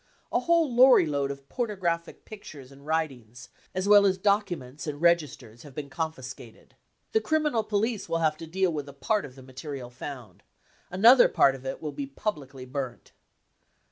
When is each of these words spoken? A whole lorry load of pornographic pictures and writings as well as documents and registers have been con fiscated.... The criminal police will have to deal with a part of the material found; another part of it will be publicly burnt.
A 0.31 0.39
whole 0.39 0.73
lorry 0.73 1.05
load 1.05 1.29
of 1.29 1.47
pornographic 1.47 2.25
pictures 2.25 2.71
and 2.71 2.83
writings 2.87 3.49
as 3.75 3.87
well 3.87 4.07
as 4.07 4.17
documents 4.17 4.87
and 4.87 4.99
registers 4.99 5.61
have 5.61 5.75
been 5.75 5.91
con 5.91 6.11
fiscated.... 6.11 6.71
The 7.11 7.21
criminal 7.21 7.63
police 7.63 8.09
will 8.09 8.17
have 8.17 8.35
to 8.37 8.47
deal 8.47 8.73
with 8.73 8.89
a 8.89 8.93
part 8.93 9.25
of 9.25 9.35
the 9.35 9.43
material 9.43 9.91
found; 9.91 10.41
another 10.89 11.27
part 11.29 11.53
of 11.53 11.67
it 11.67 11.83
will 11.83 11.91
be 11.91 12.07
publicly 12.07 12.65
burnt. 12.65 13.11